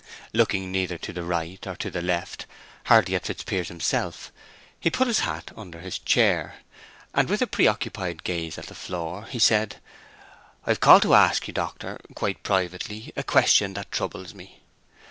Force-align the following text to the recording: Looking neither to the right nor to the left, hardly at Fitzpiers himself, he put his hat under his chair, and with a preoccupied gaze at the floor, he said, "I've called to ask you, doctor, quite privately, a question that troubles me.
Looking 0.33 0.71
neither 0.71 0.97
to 0.97 1.13
the 1.13 1.21
right 1.21 1.59
nor 1.63 1.75
to 1.75 1.91
the 1.91 2.01
left, 2.01 2.47
hardly 2.85 3.13
at 3.13 3.27
Fitzpiers 3.27 3.67
himself, 3.67 4.31
he 4.79 4.89
put 4.89 5.05
his 5.07 5.19
hat 5.19 5.51
under 5.55 5.79
his 5.79 5.99
chair, 5.99 6.55
and 7.13 7.29
with 7.29 7.39
a 7.43 7.45
preoccupied 7.45 8.23
gaze 8.23 8.57
at 8.57 8.65
the 8.65 8.73
floor, 8.73 9.25
he 9.27 9.37
said, 9.37 9.79
"I've 10.65 10.79
called 10.79 11.03
to 11.03 11.13
ask 11.13 11.47
you, 11.47 11.53
doctor, 11.53 11.99
quite 12.15 12.41
privately, 12.41 13.13
a 13.15 13.21
question 13.21 13.75
that 13.75 13.91
troubles 13.91 14.33
me. 14.33 14.61